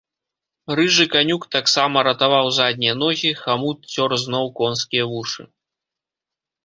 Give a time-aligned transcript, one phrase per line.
[0.79, 5.41] Рыжы канюк таксама ратаваў заднія ногі, хамут цёр зноў конскія вушы.